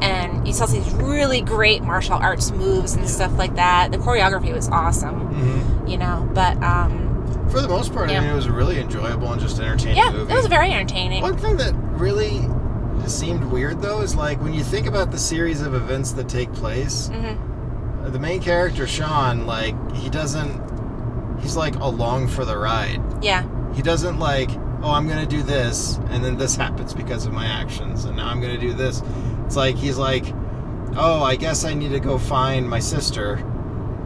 and 0.01 0.45
you 0.47 0.53
saw 0.53 0.65
these 0.65 0.91
really 0.95 1.41
great 1.41 1.83
martial 1.83 2.15
arts 2.15 2.51
moves 2.51 2.95
and 2.95 3.09
stuff 3.09 3.37
like 3.37 3.55
that. 3.55 3.91
The 3.91 3.97
choreography 3.97 4.53
was 4.53 4.67
awesome, 4.69 5.29
Mhm. 5.33 5.89
you 5.89 5.97
know. 5.97 6.27
But 6.33 6.61
um, 6.63 7.45
For 7.49 7.61
the 7.61 7.67
most 7.69 7.93
part, 7.93 8.09
Yeah. 8.09 8.17
I 8.17 8.21
mean, 8.21 8.29
it 8.31 8.35
was 8.35 8.45
a 8.45 8.51
really 8.51 8.79
enjoyable 8.79 9.31
and 9.31 9.41
just 9.41 9.59
entertaining 9.59 9.97
yeah, 9.97 10.11
movie. 10.11 10.31
it 10.33 10.35
was 10.35 10.47
very 10.47 10.71
entertaining. 10.71 11.21
One 11.21 11.37
thing 11.37 11.57
that 11.57 11.73
really 11.93 12.47
seemed 13.07 13.43
weird, 13.45 13.81
though, 13.81 14.01
is 14.01 14.15
like 14.15 14.41
when 14.41 14.53
you 14.53 14.63
think 14.63 14.87
about 14.87 15.11
the 15.11 15.17
series 15.17 15.61
of 15.61 15.73
events 15.73 16.11
that 16.13 16.27
take 16.29 16.51
place, 16.53 17.09
hmm 17.13 17.35
the 18.03 18.19
main 18.19 18.41
character, 18.41 18.87
Sean, 18.87 19.45
like, 19.45 19.75
he 19.95 20.09
doesn't, 20.09 20.59
he's 21.39 21.55
like 21.55 21.75
along 21.75 22.27
for 22.27 22.43
the 22.45 22.57
ride. 22.57 22.99
Yeah, 23.21 23.43
He 23.73 23.81
doesn't 23.83 24.17
like, 24.19 24.49
oh, 24.83 24.91
I'm 24.91 25.07
going 25.07 25.19
to 25.19 25.29
do 25.29 25.43
this, 25.43 25.97
and 26.09 26.23
then 26.23 26.37
this 26.37 26.55
happens 26.55 26.93
because 26.93 27.25
of 27.25 27.33
my 27.33 27.45
actions, 27.45 28.05
and 28.05 28.17
now 28.17 28.27
I'm 28.27 28.41
going 28.41 28.53
to 28.53 28.61
do 28.61 28.73
this. 28.73 29.01
It's 29.45 29.55
like, 29.55 29.75
he's 29.75 29.97
like, 29.97 30.25
oh, 30.95 31.23
I 31.23 31.35
guess 31.35 31.63
I 31.65 31.73
need 31.73 31.91
to 31.91 31.99
go 31.99 32.17
find 32.17 32.67
my 32.67 32.79
sister. 32.79 33.37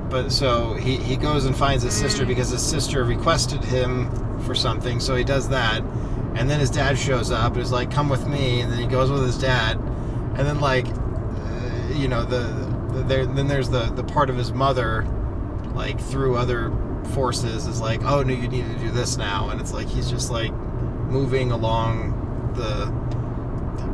But 0.09 0.31
so 0.31 0.73
he, 0.73 0.97
he 0.97 1.15
goes 1.15 1.45
and 1.45 1.55
finds 1.55 1.83
his 1.83 1.93
sister 1.93 2.25
Mm. 2.25 2.27
because 2.27 2.49
his 2.49 2.61
sister 2.61 3.03
requested 3.03 3.63
him 3.63 4.09
for 4.41 4.53
something, 4.53 4.99
so 4.99 5.15
he 5.15 5.23
does 5.23 5.49
that. 5.49 5.81
And 6.35 6.49
then 6.49 6.59
his 6.59 6.69
dad 6.69 6.97
shows 6.97 7.31
up 7.31 7.53
and 7.53 7.61
is 7.61 7.71
like, 7.71 7.89
come 7.89 8.09
with 8.09 8.27
me. 8.27 8.59
And 8.59 8.71
then 8.71 8.77
he 8.77 8.87
goes 8.87 9.09
with 9.09 9.23
his 9.23 9.37
dad. 9.37 9.77
And 10.37 10.45
then, 10.45 10.59
like, 10.59 10.85
uh, 10.85 11.93
you 11.93 12.09
know, 12.09 12.25
the, 12.25 12.43
the 12.93 13.03
there, 13.03 13.25
then 13.25 13.47
there's 13.47 13.69
the, 13.69 13.85
the 13.85 14.03
part 14.03 14.29
of 14.29 14.35
his 14.35 14.51
mother, 14.51 15.07
like, 15.73 15.99
through 15.99 16.35
other 16.35 16.71
forces, 17.13 17.67
is 17.67 17.79
like, 17.79 18.03
oh, 18.03 18.21
no, 18.21 18.33
you 18.33 18.49
need 18.49 18.65
to 18.65 18.79
do 18.79 18.91
this 18.91 19.15
now. 19.15 19.49
And 19.49 19.61
it's 19.61 19.71
like 19.71 19.87
he's 19.87 20.09
just, 20.09 20.29
like, 20.29 20.51
moving 21.07 21.51
along 21.51 22.53
the. 22.55 23.05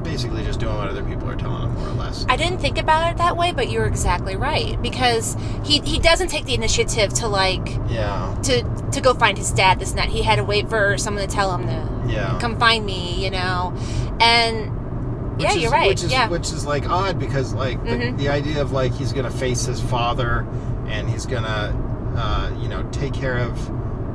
Basically, 0.04 0.44
just 0.44 0.60
doing 0.60 0.76
what 0.76 0.88
other 0.88 1.04
people 1.04 1.30
are 1.30 1.36
telling 1.36 1.62
him, 1.62 1.76
more 1.76 1.88
or 1.88 1.92
less. 1.92 2.26
I 2.28 2.36
didn't 2.36 2.58
think 2.58 2.80
about 2.80 3.12
it 3.12 3.18
that 3.20 3.38
way, 3.38 3.52
but 3.52 3.70
you're 3.70 3.86
exactly 3.86 4.36
right 4.36 4.82
because 4.82 5.38
he 5.64 5.80
he 5.82 6.00
doesn't 6.00 6.30
take 6.30 6.46
the 6.46 6.56
initiative 6.56 7.14
to 7.16 7.28
like 7.28 7.66
Yeah, 7.88 8.36
to 8.44 8.64
to 8.94 9.00
go 9.02 9.14
find 9.14 9.38
his 9.38 9.52
dad. 9.52 9.80
This 9.80 9.92
and 9.92 10.00
that. 10.00 10.10
He 10.10 10.24
had 10.24 10.38
to 10.38 10.44
wait 10.44 10.68
for 10.70 10.98
someone 10.98 11.26
to 11.28 11.32
tell 11.34 11.56
him 11.56 11.68
to 11.68 12.12
yeah. 12.12 12.40
come 12.42 12.58
find 12.58 12.84
me, 12.84 13.24
you 13.24 13.30
know, 13.30 13.74
and 14.20 15.36
Which 15.38 15.44
yeah, 15.44 15.52
is- 15.54 15.62
you're 15.62 15.72
right. 15.72 15.88
Which 15.90 16.04
is 16.04 16.12
yeah, 16.12 16.28
which 16.30 16.52
is 16.52 16.66
like 16.66 16.90
odd 16.90 17.20
because 17.20 17.54
like 17.54 17.82
the, 17.84 17.92
Mhm. 17.92 18.18
the 18.18 18.30
idea 18.30 18.60
of 18.60 18.72
like 18.72 18.94
he's 18.94 19.14
gonna 19.14 19.30
face 19.32 19.66
his 19.66 19.80
father 19.80 20.48
and 20.88 21.08
he's 21.08 21.28
gonna 21.28 21.78
uh, 22.18 22.50
you 22.60 22.68
know 22.70 22.82
take 22.92 23.14
care 23.14 23.38
of 23.38 23.54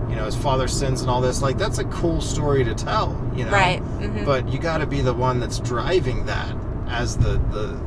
you 0.08 0.16
know 0.16 0.24
his 0.24 0.36
father's 0.36 0.72
sins 0.76 1.00
and 1.00 1.10
all 1.10 1.20
this 1.20 1.42
like 1.42 1.58
that's 1.58 1.78
a 1.78 1.84
cool 1.86 2.20
story 2.20 2.62
to 2.64 2.74
tell 2.74 3.08
you 3.34 3.44
know 3.44 3.50
right. 3.50 3.78
hmm 3.80 4.24
but 4.24 4.48
you 4.52 4.58
got 4.58 4.78
to 4.78 4.86
be 4.86 5.00
the 5.00 5.14
one 5.14 5.40
that's 5.40 5.58
driving 5.60 6.26
that 6.26 6.54
as 6.88 7.16
the 7.18 7.38
the 7.52 7.78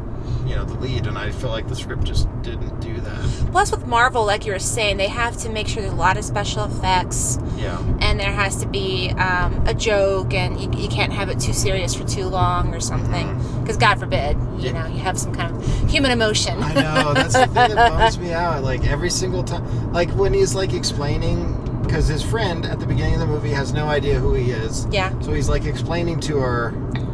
you 0.45 0.55
know 0.55 0.63
the 0.65 0.73
lead 0.75 1.07
and 1.07 1.17
I 1.17 1.31
feel 1.31 1.49
like 1.49 1.67
the 1.67 1.75
script 1.75 2.03
just 2.03 2.27
didn't 2.41 2.79
do 2.79 2.99
that 3.01 3.19
Plus, 3.51 3.71
with 3.71 3.87
Marvel, 3.87 4.25
like 4.25 4.45
you 4.45 4.51
were 4.53 4.59
saying, 4.59 4.97
they 4.97 5.07
have 5.07 5.35
to 5.37 5.49
make 5.49 5.67
sure 5.67 5.81
there's 5.81 5.93
a 5.93 5.97
lot 5.97 6.17
of 6.17 6.23
special 6.23 6.65
effects, 6.65 7.39
yeah 7.57 7.79
and 7.99 8.19
there 8.19 8.31
has 8.31 8.57
to 8.57 8.67
be 8.67 9.09
um, 9.17 9.65
a 9.67 9.73
joke, 9.73 10.33
and 10.35 10.59
you, 10.61 10.69
you 10.83 10.87
can't 10.87 11.11
have 11.11 11.29
it 11.29 11.39
too 11.39 11.51
serious 11.53 11.95
for 11.95 12.03
too 12.07 12.25
long 12.25 12.73
or 12.75 12.79
something. 12.79 13.27
Because 13.61 13.75
God 13.77 13.99
forbid, 13.99 14.37
you 14.37 14.43
Mm-hmm. 14.43 14.65
Yeah. 14.65 14.71
know, 14.73 14.87
you 14.93 14.99
have 14.99 15.17
some 15.17 15.33
kind 15.33 15.55
of 15.55 15.89
human 15.89 16.11
emotion. 16.11 16.61
I 16.61 16.73
know 16.73 17.13
that's 17.13 17.33
the 17.33 17.47
thing 17.47 17.53
that 17.73 17.75
bums 17.89 18.19
me 18.19 18.33
out. 18.33 18.63
Like 18.63 18.85
every 18.87 19.09
single 19.09 19.43
time, 19.43 19.91
like 19.93 20.09
when 20.11 20.33
he's 20.33 20.53
like 20.53 20.73
explaining, 20.73 21.58
because 21.89 22.07
his 22.07 22.21
friend 22.21 22.67
at 22.67 22.79
the 22.79 22.85
beginning 22.85 23.15
of 23.15 23.19
the 23.19 23.25
movie 23.25 23.49
has 23.49 23.73
no 23.73 23.87
idea 23.87 24.19
who 24.19 24.35
he 24.35 24.51
is. 24.51 24.85
yeah. 24.91 25.17
So 25.21 25.33
he's 25.33 25.49
like 25.49 25.65
explaining 25.65 26.19
to 26.21 26.37
her, 26.37 26.71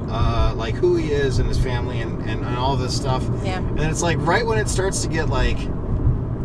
uh, 0.10 0.54
like 0.54 0.76
who 0.76 0.98
he 0.98 1.14
is 1.14 1.40
and 1.40 1.48
his 1.48 1.58
family 1.58 2.02
and, 2.02 2.22
and, 2.30 2.46
and 2.46 2.58
all 2.58 2.76
this 2.76 2.94
stuff. 2.94 3.24
Yeah. 3.42 3.60
And 3.60 3.80
it's 3.80 4.02
like 4.02 4.18
right 4.20 4.46
when 4.46 4.58
it 4.58 4.68
starts 4.68 5.02
to 5.04 5.08
get 5.08 5.30
like, 5.30 5.58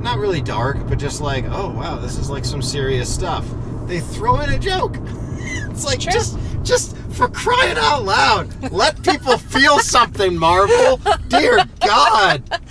not 0.00 0.18
really 0.18 0.40
dark, 0.40 0.76
but 0.88 0.96
just 0.96 1.20
like, 1.20 1.44
oh 1.48 1.70
wow, 1.70 1.96
this 1.96 2.18
is 2.18 2.30
like 2.30 2.44
some 2.44 2.62
serious 2.62 3.12
stuff. 3.12 3.44
They 3.86 3.98
throw 3.98 4.38
in 4.40 4.50
a 4.50 4.58
joke. 4.60 4.94
it's 5.00 5.84
like 5.84 5.98
True. 5.98 6.12
just 6.12 6.38
just 6.62 6.96
For 7.10 7.26
crying 7.26 7.76
out 7.78 8.04
loud! 8.04 8.70
Let 8.70 9.02
people 9.02 9.38
feel 9.38 9.80
something, 9.80 10.36
Marvel. 10.36 11.00
Dear 11.28 11.58
God. 11.84 12.42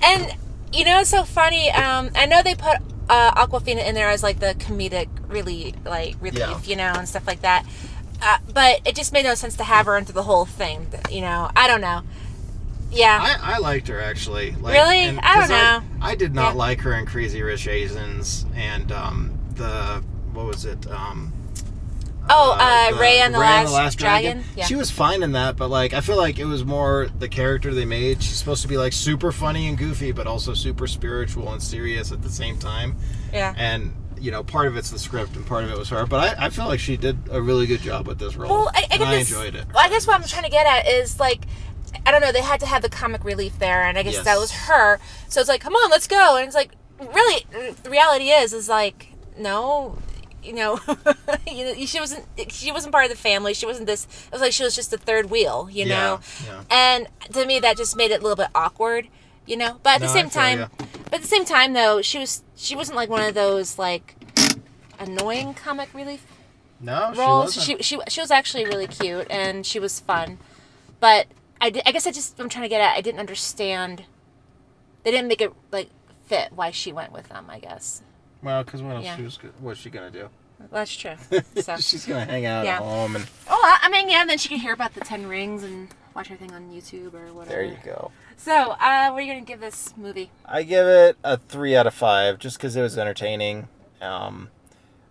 And 0.00 0.32
you 0.72 0.84
know, 0.84 1.00
it's 1.00 1.10
so 1.10 1.24
funny. 1.24 1.72
Um, 1.72 2.10
I 2.14 2.26
know 2.26 2.40
they 2.40 2.54
put 2.54 2.78
uh, 3.08 3.46
Awkwafina 3.46 3.86
in 3.86 3.94
there 3.94 4.08
as 4.10 4.22
like 4.22 4.40
the 4.40 4.54
comedic, 4.58 5.08
really 5.28 5.74
like 5.84 6.16
relief, 6.20 6.38
Yeah. 6.40 6.60
you 6.64 6.76
know, 6.76 6.92
and 6.96 7.08
stuff 7.08 7.26
like 7.26 7.42
that. 7.42 7.64
Uh, 8.20 8.38
but 8.52 8.80
it 8.86 8.94
just 8.96 9.12
made 9.12 9.24
no 9.24 9.34
sense 9.34 9.56
to 9.56 9.64
have 9.64 9.86
her 9.86 9.96
into 9.96 10.12
the 10.12 10.24
whole 10.24 10.44
thing. 10.44 10.86
You 11.10 11.20
know, 11.20 11.50
I 11.54 11.68
don't 11.68 11.80
know. 11.80 12.02
Yeah, 12.90 13.18
I, 13.20 13.54
I 13.54 13.58
liked 13.58 13.88
her 13.88 14.00
actually. 14.00 14.52
Like, 14.52 14.72
Really? 14.74 14.98
and- 15.00 15.20
I 15.20 15.36
don't 15.40 15.48
know. 15.50 15.82
I, 16.00 16.14
did 16.14 16.34
not 16.34 16.52
Yeah. 16.54 16.58
like 16.58 16.80
her 16.80 16.94
in 16.94 17.06
Crazy 17.06 17.42
Rich 17.42 17.68
Asians 17.68 18.46
and 18.56 18.90
um, 18.92 19.38
the 19.54 20.02
what 20.32 20.46
was 20.46 20.64
it? 20.64 20.86
Um, 20.90 21.32
Oh, 22.30 22.56
uh, 22.58 22.90
the- 22.92 22.98
Ray 23.00 23.20
and 23.20 23.34
the 23.34 23.38
Ray 23.38 23.66
Last 23.66 23.98
Dragon? 23.98 24.44
Yeah. 24.56 24.64
She 24.66 24.74
was 24.74 24.90
fine 24.90 25.22
in 25.22 25.32
that, 25.32 25.56
but 25.56 25.68
like 25.68 25.92
I 25.94 26.00
feel 26.00 26.16
like 26.16 26.38
it 26.38 26.44
was 26.44 26.64
more 26.64 27.08
the 27.18 27.28
character 27.28 27.72
they 27.74 27.84
made. 27.84 28.22
She's 28.22 28.36
supposed 28.36 28.62
to 28.62 28.68
be 28.68 28.76
like 28.76 28.92
super 28.92 29.32
funny 29.32 29.68
and 29.68 29.76
goofy, 29.78 30.12
but 30.12 30.26
also 30.26 30.54
super 30.54 30.86
spiritual 30.86 31.52
and 31.52 31.62
serious 31.62 32.12
at 32.12 32.22
the 32.22 32.30
same 32.30 32.58
time. 32.58 32.96
yeah. 33.32 33.54
And 33.56 33.94
you 34.20 34.32
know, 34.32 34.42
part 34.42 34.66
of 34.66 34.76
it's 34.76 34.90
the 34.90 34.98
script 34.98 35.36
and 35.36 35.46
part 35.46 35.62
of 35.62 35.70
it 35.70 35.78
was 35.78 35.88
her. 35.90 36.04
But 36.04 36.38
I, 36.40 36.46
I 36.46 36.50
feel 36.50 36.66
like 36.66 36.80
she 36.80 36.96
did 36.96 37.16
a 37.30 37.40
really 37.40 37.66
good 37.66 37.80
job 37.80 38.08
with 38.08 38.18
this 38.18 38.34
role. 38.34 38.50
Well, 38.50 38.70
I, 38.74 38.78
I, 38.80 38.86
and 38.90 38.98
get 38.98 39.08
I 39.08 39.14
enjoyed 39.14 39.54
it. 39.54 39.64
Well, 39.72 39.84
I 39.84 39.88
guess 39.88 40.08
what 40.08 40.20
I'm 40.20 40.26
trying 40.26 40.42
to 40.42 40.50
get 40.50 40.66
at 40.66 40.88
is 40.92 41.20
like, 41.20 41.44
I 42.04 42.10
don't 42.10 42.20
know. 42.20 42.32
They 42.32 42.42
had 42.42 42.58
to 42.60 42.66
have 42.66 42.82
the 42.82 42.88
comic 42.88 43.22
relief 43.24 43.60
there, 43.60 43.84
and 43.84 43.96
I 43.96 44.02
guess 44.02 44.14
Yes. 44.14 44.24
that 44.24 44.36
was 44.38 44.50
her. 44.50 44.98
So 45.28 45.38
it's 45.40 45.48
like, 45.48 45.60
come 45.60 45.74
on, 45.74 45.88
let's 45.90 46.08
go. 46.08 46.36
And 46.36 46.46
it's 46.46 46.56
like, 46.56 46.72
really, 46.98 47.46
the 47.84 47.90
reality 47.90 48.30
is, 48.30 48.52
is 48.52 48.68
like, 48.68 49.12
no, 49.38 49.96
you 50.42 50.52
know, 50.54 50.78
you 51.50 51.64
know, 51.64 51.74
she 51.86 52.00
wasn't. 52.00 52.24
She 52.50 52.72
wasn't 52.72 52.92
part 52.92 53.04
of 53.04 53.10
the 53.10 53.16
family. 53.16 53.54
She 53.54 53.66
wasn't 53.66 53.86
this. 53.86 54.04
It 54.26 54.32
was 54.32 54.40
like 54.40 54.52
she 54.52 54.62
was 54.64 54.74
just 54.74 54.90
the 54.90 54.98
third 54.98 55.30
wheel, 55.30 55.68
you 55.70 55.84
know. 55.86 56.20
yeah. 56.46 56.62
And 56.70 57.08
to 57.32 57.44
me, 57.46 57.58
that 57.60 57.76
just 57.76 57.96
made 57.96 58.10
it 58.10 58.20
a 58.20 58.22
little 58.22 58.36
bit 58.36 58.48
awkward, 58.54 59.08
you 59.46 59.56
know. 59.56 59.78
But 59.82 59.94
at 59.96 60.00
the 60.00 60.06
No, 60.06 60.12
I 60.12 60.14
same 60.14 60.28
feel 60.30 60.42
time, 60.42 60.70
but 61.04 61.14
at 61.14 61.20
the 61.22 61.26
same 61.28 61.44
time, 61.44 61.72
though, 61.72 62.02
she 62.02 62.18
was 62.18 62.42
she 62.56 62.74
wasn't 62.76 62.96
like 62.96 63.08
one 63.08 63.22
of 63.22 63.34
those 63.34 63.78
like 63.78 64.14
annoying 64.98 65.54
comic 65.54 65.92
relief 65.94 66.26
No, 66.80 67.10
she 67.14 67.20
roles. 67.20 67.56
wasn't. 67.56 67.84
She, 67.84 67.96
she 67.96 68.00
she 68.08 68.20
was 68.20 68.30
actually 68.30 68.64
really 68.64 68.86
cute 68.86 69.26
and 69.30 69.64
she 69.66 69.78
was 69.78 70.00
fun, 70.00 70.38
but 71.00 71.26
I, 71.60 71.66
I 71.86 71.92
guess 71.92 72.06
I 72.06 72.12
just 72.12 72.38
I'm 72.40 72.48
trying 72.48 72.62
to 72.62 72.68
get 72.68 72.80
at 72.80 72.96
I 72.96 73.00
didn't 73.00 73.20
understand. 73.20 74.04
They 75.04 75.10
didn't 75.10 75.28
make 75.28 75.40
it 75.40 75.52
like 75.72 75.90
fit 76.26 76.52
why 76.52 76.70
she 76.70 76.92
went 76.92 77.12
with 77.12 77.28
them. 77.28 77.46
I 77.48 77.58
guess 77.58 78.02
Well, 78.42 78.62
because 78.64 78.82
what 78.82 78.96
else 78.96 79.04
Yeah. 79.04 79.20
was, 79.20 79.38
what's 79.60 79.80
she 79.80 79.90
gonna 79.90 80.10
do? 80.10 80.28
that's 80.72 80.94
true. 80.96 81.14
So 81.56 81.76
She's 81.76 82.04
gonna 82.06 82.24
hang 82.24 82.44
out 82.46 82.64
Yeah. 82.64 82.76
at 82.76 82.82
home, 82.82 83.16
and 83.16 83.26
oh, 83.48 83.78
I 83.82 83.88
mean 83.90 84.08
yeah, 84.08 84.24
then 84.24 84.38
she 84.38 84.48
can 84.48 84.58
hear 84.58 84.72
about 84.72 84.94
the 84.94 85.00
Ten 85.00 85.26
Rings 85.26 85.62
and 85.62 85.88
watch 86.14 86.30
everything 86.30 86.54
on 86.54 86.70
YouTube 86.70 87.14
or 87.14 87.32
whatever. 87.32 87.50
there 87.56 87.64
you 87.64 87.78
go. 87.84 88.10
So 88.36 88.52
uh, 88.72 89.10
what 89.10 89.18
are 89.18 89.20
you 89.22 89.32
gonna 89.32 89.44
give 89.44 89.60
this 89.60 89.94
movie? 89.96 90.30
I 90.44 90.62
give 90.62 90.86
it 90.86 91.16
a 91.24 91.36
three 91.36 91.76
out 91.76 91.86
of 91.86 91.94
five, 91.94 92.38
just 92.38 92.56
because 92.58 92.74
it 92.76 92.82
was 92.82 92.96
entertaining. 92.98 93.68
Um, 94.00 94.50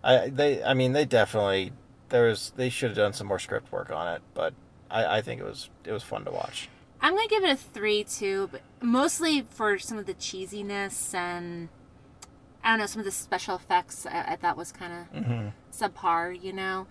I 0.04 0.28
they, 0.28 0.62
I 0.62 0.74
mean, 0.74 0.92
they 0.92 1.04
definitely 1.04 1.72
there 2.10 2.28
was 2.28 2.52
they 2.56 2.68
should 2.70 2.90
have 2.90 2.96
done 2.96 3.12
some 3.12 3.26
more 3.26 3.38
script 3.38 3.70
work 3.72 3.90
on 3.90 4.14
it, 4.14 4.22
but 4.34 4.54
I, 4.90 5.18
I 5.18 5.22
think 5.22 5.40
it 5.40 5.44
was 5.44 5.68
it 5.84 5.92
was 5.92 6.02
fun 6.02 6.24
to 6.24 6.30
watch. 6.30 6.68
I'm 7.00 7.14
gonna 7.14 7.28
give 7.28 7.44
it 7.44 7.50
a 7.50 7.56
three 7.56 8.04
too, 8.04 8.48
but 8.52 8.60
mostly 8.80 9.46
for 9.50 9.78
some 9.78 9.98
of 9.98 10.06
the 10.06 10.14
cheesiness 10.14 11.14
and 11.14 11.68
I 12.68 12.72
don't 12.72 12.80
know 12.80 12.86
some 12.86 13.00
of 13.00 13.06
the 13.06 13.10
special 13.12 13.56
effects. 13.56 14.04
I, 14.04 14.32
I 14.32 14.36
thought 14.36 14.56
was 14.58 14.72
kind 14.72 14.92
of 14.92 15.22
Mm-hmm. 15.22 15.48
subpar, 15.72 16.40
you 16.42 16.52
know. 16.52 16.86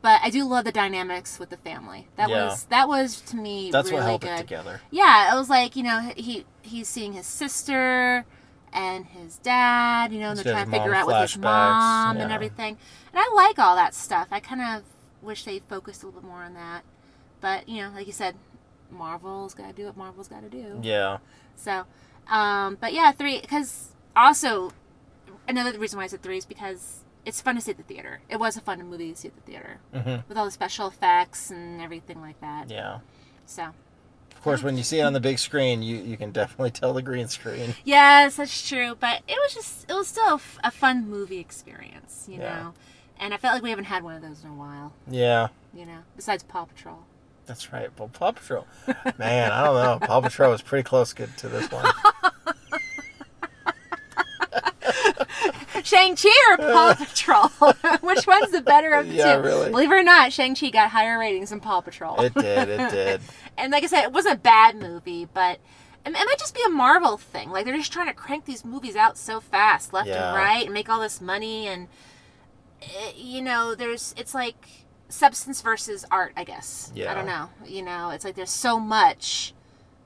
But 0.00 0.20
I 0.22 0.30
do 0.30 0.44
love 0.44 0.64
the 0.64 0.72
dynamics 0.72 1.38
with 1.38 1.50
the 1.50 1.56
family. 1.58 2.08
That 2.16 2.30
Yeah. 2.30 2.46
was 2.46 2.64
that 2.70 2.88
was 2.88 3.20
to 3.22 3.36
me 3.36 3.70
That's 3.70 3.90
really 3.90 4.00
what 4.00 4.08
held 4.08 4.20
good. 4.22 4.30
it 4.30 4.38
together. 4.38 4.80
Yeah, 4.90 5.34
it 5.34 5.36
was 5.38 5.50
like 5.50 5.76
you 5.76 5.82
know 5.82 6.12
he 6.16 6.46
he's 6.62 6.88
seeing 6.88 7.12
his 7.12 7.26
sister 7.26 8.24
and 8.72 9.04
his 9.06 9.38
dad, 9.38 10.12
you 10.12 10.20
know, 10.20 10.30
and 10.30 10.38
they're 10.38 10.52
trying 10.54 10.64
to 10.66 10.70
figure 10.70 10.94
out 10.94 11.06
with 11.06 11.16
his 11.16 11.36
mom 11.38 12.16
and 12.18 12.32
everything. 12.32 12.78
And 13.12 13.22
I 13.22 13.30
like 13.34 13.58
all 13.58 13.74
that 13.76 13.94
stuff. 13.94 14.28
I 14.30 14.40
kind 14.40 14.60
of 14.62 14.82
wish 15.20 15.44
they 15.44 15.58
focused 15.58 16.02
a 16.02 16.06
little 16.06 16.20
bit 16.20 16.28
more 16.28 16.42
on 16.42 16.54
that. 16.54 16.84
But 17.40 17.68
you 17.68 17.82
know, 17.82 17.90
like 17.94 18.06
you 18.06 18.12
said, 18.12 18.36
Marvel's 18.90 19.52
got 19.54 19.66
to 19.68 19.72
do 19.74 19.86
what 19.86 19.96
Marvel's 19.96 20.28
got 20.28 20.42
to 20.42 20.48
do. 20.48 20.78
Yeah, 20.82 21.18
So, 21.56 21.84
um, 22.30 22.76
but 22.80 22.92
yeah, 22.92 23.12
three. 23.12 23.40
Because 23.40 23.88
also, 24.16 24.72
another 25.48 25.78
reason 25.78 25.96
why 25.98 26.04
I 26.04 26.08
said 26.08 26.22
three 26.22 26.38
is 26.38 26.44
because 26.44 27.00
it's 27.24 27.40
fun 27.40 27.54
to 27.56 27.60
see 27.60 27.70
at 27.72 27.76
the 27.76 27.82
theater. 27.82 28.20
It 28.28 28.38
was 28.38 28.56
a 28.56 28.60
fun 28.60 28.82
movie 28.88 29.10
to 29.12 29.16
see 29.18 29.28
at 29.28 29.34
the 29.34 29.42
theater 29.42 29.78
hmm 29.92 30.16
with 30.28 30.36
all 30.36 30.44
the 30.44 30.50
special 30.50 30.86
effects 30.88 31.50
and 31.50 31.80
everything 31.80 32.20
like 32.20 32.40
that. 32.40 32.70
yeah. 32.70 32.98
So, 33.46 33.64
Of 34.34 34.42
course, 34.42 34.62
when 34.62 34.76
you 34.76 34.82
see 34.82 35.00
it 35.00 35.02
on 35.02 35.12
the 35.14 35.20
big 35.20 35.38
screen, 35.38 35.82
you 35.82 35.96
you 35.96 36.16
can 36.16 36.30
definitely 36.32 36.70
tell 36.70 36.92
the 36.92 37.02
green 37.02 37.28
screen. 37.28 37.74
yes, 37.84 38.36
that's 38.36 38.66
true. 38.68 38.94
But 38.98 39.22
it 39.26 39.36
was 39.42 39.54
just, 39.54 39.90
it 39.90 39.94
was 39.94 40.06
still 40.08 40.28
a, 40.32 40.34
f- 40.34 40.58
a 40.62 40.70
fun 40.70 41.08
movie 41.08 41.38
experience, 41.38 42.26
you 42.28 42.38
Yeah. 42.38 42.56
know. 42.60 42.74
And 43.20 43.34
I 43.34 43.36
felt 43.36 43.54
like 43.54 43.62
we 43.64 43.70
haven't 43.70 43.86
had 43.86 44.04
one 44.04 44.14
of 44.14 44.22
those 44.22 44.44
in 44.44 44.50
a 44.50 44.54
while, 44.54 44.92
Yeah, 45.10 45.48
you 45.74 45.84
know. 45.84 46.00
Besides 46.14 46.44
Paw 46.44 46.66
Patrol. 46.66 47.04
that's 47.46 47.72
right. 47.72 47.88
Well, 47.98 48.08
Paw 48.08 48.30
Patrol, 48.32 48.66
man, 49.18 49.50
I 49.50 49.64
don't 49.64 49.74
know. 49.74 50.06
Paw 50.06 50.20
Patrol 50.20 50.52
was 50.52 50.62
pretty 50.62 50.84
close 50.84 51.12
to 51.14 51.48
this 51.48 51.68
one. 51.72 51.86
Shang 55.88 56.16
Chi 56.16 56.28
or 56.50 56.56
Paw 56.72 56.94
Patrol? 56.94 57.48
Which 58.02 58.26
one's 58.26 58.50
the 58.52 58.60
better 58.62 58.92
of 58.92 59.08
the 59.08 59.14
Yeah, 59.14 59.36
two? 59.36 59.42
really. 59.42 59.70
Believe 59.70 59.90
it 59.90 59.94
or 59.94 60.02
not, 60.02 60.32
Shang 60.32 60.54
Chi 60.54 60.68
got 60.70 60.90
higher 60.90 61.18
ratings 61.18 61.50
than 61.50 61.60
Paw 61.60 61.80
Patrol. 61.80 62.20
It 62.20 62.34
did, 62.34 62.68
it 62.68 62.90
did. 62.90 63.20
And 63.56 63.72
like 63.72 63.84
I 63.84 63.86
said, 63.86 64.02
it 64.04 64.12
wasn't 64.12 64.34
a 64.36 64.38
bad 64.38 64.76
movie, 64.76 65.24
but 65.32 65.58
it, 66.04 66.10
it 66.10 66.12
might 66.12 66.38
just 66.38 66.54
be 66.54 66.62
a 66.66 66.68
Marvel 66.70 67.16
thing. 67.16 67.50
Like 67.50 67.64
they're 67.64 67.76
just 67.76 67.92
trying 67.92 68.08
to 68.08 68.12
crank 68.14 68.44
these 68.44 68.64
movies 68.64 68.96
out 68.96 69.16
so 69.16 69.40
fast, 69.40 69.92
left 69.94 70.08
Yeah. 70.08 70.28
and 70.28 70.36
right, 70.36 70.64
and 70.64 70.74
make 70.74 70.88
all 70.90 71.00
this 71.00 71.20
money. 71.20 71.66
And 71.66 71.88
eh, 72.82 73.12
you 73.16 73.40
know, 73.40 73.74
there's 73.74 74.14
it's 74.18 74.34
like 74.34 74.68
substance 75.08 75.62
versus 75.62 76.04
art. 76.10 76.32
I 76.36 76.44
guess. 76.44 76.92
Yeah. 76.94 77.10
I 77.10 77.14
don't 77.14 77.26
know. 77.26 77.48
You 77.66 77.82
know, 77.82 78.10
it's 78.10 78.24
like 78.24 78.34
there's 78.34 78.50
so 78.50 78.78
much, 78.78 79.54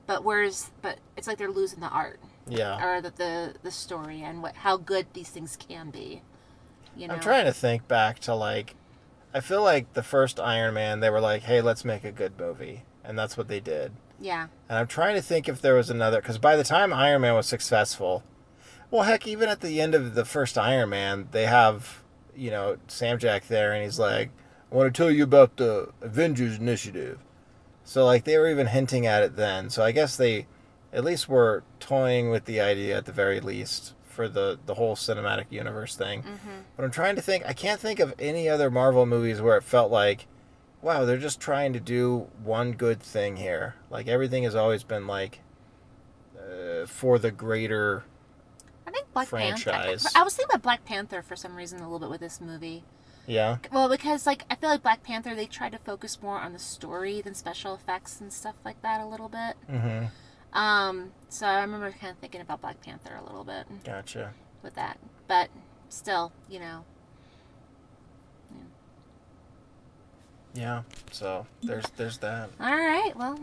but 0.06 0.22
where's 0.24 0.70
but 0.80 0.98
it's 1.16 1.26
like 1.26 1.38
they're 1.38 1.50
losing 1.50 1.80
the 1.80 1.88
art 1.88 2.20
Yeah. 2.48 2.84
or 2.84 3.00
the 3.00 3.10
the, 3.10 3.54
the 3.62 3.70
story 3.70 4.22
and 4.22 4.42
what 4.42 4.56
how 4.56 4.76
good 4.76 5.06
these 5.12 5.28
things 5.28 5.56
can 5.56 5.90
be. 5.90 6.22
You 6.96 7.08
know. 7.08 7.14
I'm 7.14 7.20
trying 7.20 7.46
to 7.46 7.52
think 7.52 7.88
back 7.88 8.18
to 8.20 8.34
like, 8.34 8.74
I 9.32 9.40
feel 9.40 9.62
like 9.62 9.94
the 9.94 10.02
first 10.02 10.38
Iron 10.38 10.74
Man, 10.74 11.00
they 11.00 11.10
were 11.10 11.20
like, 11.20 11.42
hey, 11.42 11.60
let's 11.60 11.84
make 11.84 12.04
a 12.04 12.12
good 12.12 12.38
movie. 12.38 12.84
And 13.04 13.18
that's 13.18 13.36
what 13.36 13.48
they 13.48 13.60
did. 13.60 13.92
Yeah. 14.20 14.48
And 14.68 14.78
I'm 14.78 14.86
trying 14.86 15.16
to 15.16 15.22
think 15.22 15.48
if 15.48 15.60
there 15.60 15.74
was 15.74 15.90
another, 15.90 16.20
because 16.20 16.38
by 16.38 16.54
the 16.56 16.64
time 16.64 16.92
Iron 16.92 17.22
Man 17.22 17.34
was 17.34 17.46
successful, 17.46 18.22
well, 18.90 19.04
heck, 19.04 19.26
even 19.26 19.48
at 19.48 19.62
the 19.62 19.80
end 19.80 19.94
of 19.94 20.14
the 20.14 20.24
first 20.24 20.58
Iron 20.58 20.90
Man, 20.90 21.28
they 21.32 21.46
have, 21.46 22.02
you 22.36 22.50
know, 22.50 22.76
Sam 22.88 23.18
Jack 23.18 23.48
there, 23.48 23.72
and 23.72 23.82
he's 23.82 23.98
like, 23.98 24.30
I 24.70 24.74
want 24.74 24.94
to 24.94 24.96
tell 24.96 25.10
you 25.10 25.24
about 25.24 25.56
the 25.56 25.90
Avengers 26.02 26.58
Initiative. 26.58 27.18
So, 27.84 28.04
like, 28.04 28.24
they 28.24 28.36
were 28.38 28.48
even 28.48 28.66
hinting 28.68 29.06
at 29.06 29.22
it 29.22 29.34
then. 29.34 29.70
So, 29.70 29.82
I 29.82 29.92
guess 29.92 30.16
they 30.16 30.46
at 30.92 31.04
least 31.04 31.28
we're 31.28 31.62
toying 31.80 32.30
with 32.30 32.44
the 32.44 32.60
idea 32.60 32.96
at 32.96 33.06
the 33.06 33.12
very 33.12 33.40
least 33.40 33.94
for 34.04 34.28
the, 34.28 34.58
the 34.66 34.74
whole 34.74 34.94
cinematic 34.94 35.46
universe 35.50 35.96
thing. 35.96 36.22
Mm-hmm. 36.22 36.50
But 36.76 36.84
I'm 36.84 36.90
trying 36.90 37.16
to 37.16 37.22
think, 37.22 37.44
I 37.46 37.54
can't 37.54 37.80
think 37.80 37.98
of 37.98 38.14
any 38.18 38.48
other 38.48 38.70
Marvel 38.70 39.06
movies 39.06 39.40
where 39.40 39.56
it 39.56 39.64
felt 39.64 39.90
like, 39.90 40.26
wow, 40.82 41.04
they're 41.04 41.16
just 41.16 41.40
trying 41.40 41.72
to 41.72 41.80
do 41.80 42.28
one 42.42 42.72
good 42.72 43.00
thing 43.00 43.36
here. 43.36 43.76
Like 43.90 44.08
everything 44.08 44.42
has 44.42 44.54
always 44.54 44.82
been 44.82 45.06
like 45.06 45.40
uh, 46.38 46.86
for 46.86 47.18
the 47.18 47.30
greater. 47.30 48.04
I 48.86 48.90
think 48.90 49.10
Black 49.14 49.28
franchise. 49.28 50.02
Panther. 50.02 50.18
I 50.18 50.22
was 50.22 50.36
thinking 50.36 50.54
about 50.54 50.62
Black 50.62 50.84
Panther 50.84 51.22
for 51.22 51.36
some 51.36 51.56
reason 51.56 51.78
a 51.78 51.84
little 51.84 52.00
bit 52.00 52.10
with 52.10 52.20
this 52.20 52.40
movie. 52.40 52.84
Yeah, 53.24 53.58
Well, 53.70 53.88
because 53.88 54.26
like 54.26 54.44
I 54.50 54.56
feel 54.56 54.68
like 54.68 54.82
Black 54.82 55.04
Panther, 55.04 55.36
they 55.36 55.46
tried 55.46 55.70
to 55.72 55.78
focus 55.78 56.20
more 56.20 56.40
on 56.40 56.52
the 56.52 56.58
story 56.58 57.20
than 57.20 57.34
special 57.34 57.72
effects 57.72 58.20
and 58.20 58.32
stuff 58.32 58.56
like 58.64 58.82
that 58.82 59.00
a 59.00 59.06
little 59.06 59.28
bit. 59.28 59.54
mm-hmm. 59.70 60.06
Um, 60.52 61.12
so 61.28 61.46
I 61.46 61.62
remember 61.62 61.90
kind 61.92 62.12
of 62.12 62.18
thinking 62.18 62.40
about 62.40 62.60
Black 62.60 62.80
Panther 62.82 63.16
a 63.16 63.24
little 63.24 63.44
bit 63.44 63.64
gotcha. 63.84 64.32
with 64.62 64.74
that, 64.74 64.98
but 65.26 65.48
still, 65.88 66.32
you 66.48 66.60
know, 66.60 66.84
Yeah, 70.54 70.82
so 71.10 71.46
there's 71.62 71.86
there's 71.96 72.18
that. 72.18 72.50
all 72.60 72.76
right. 72.76 73.12
Well, 73.16 73.38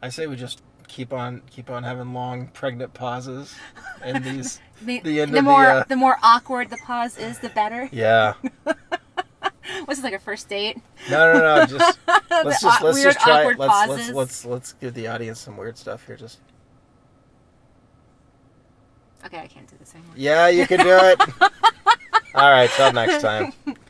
I 0.00 0.08
say 0.10 0.26
we 0.26 0.36
just 0.36 0.62
keep 0.86 1.12
on 1.12 1.42
keep 1.50 1.70
on 1.70 1.82
having 1.82 2.12
long 2.12 2.48
pregnant 2.48 2.94
pauses 2.94 3.54
in 4.04 4.22
these. 4.22 4.60
the, 4.82 5.00
The 5.00 5.10
the 5.10 5.20
of 5.20 5.30
the, 5.32 5.42
more 5.42 5.66
uh, 5.66 5.84
the 5.88 5.96
more 5.96 6.18
awkward 6.22 6.70
the 6.70 6.76
pause 6.76 7.18
is, 7.18 7.38
the 7.40 7.48
better. 7.48 7.88
Yeah, 7.90 8.34
Was 9.88 9.98
it 9.98 10.04
like 10.04 10.14
a 10.14 10.18
first 10.20 10.48
date? 10.48 10.78
no, 11.10 11.32
no, 11.32 11.40
no. 11.40 11.66
Just 11.66 11.98
let's 12.30 12.62
just 12.62 12.82
let's 12.82 13.02
just 13.02 13.20
try. 13.20 13.44
Let's 13.44 13.88
let's 13.88 14.10
let's 14.10 14.44
let's 14.44 14.72
give 14.74 14.94
the 14.94 15.08
audience 15.08 15.40
some 15.40 15.56
weird 15.56 15.76
stuff 15.76 16.06
here. 16.06 16.16
Just 16.16 16.38
Okay, 19.32 19.44
I 19.44 19.46
can't 19.46 19.66
do 19.66 19.76
this 19.78 19.94
anymore. 19.94 20.12
yeah, 20.14 20.48
you 20.48 20.66
can 20.66 20.80
do 20.80 20.90
it. 20.94 21.18
All 22.34 22.50
right, 22.50 22.68
till 22.76 22.92
next 22.92 23.22
time. 23.22 23.52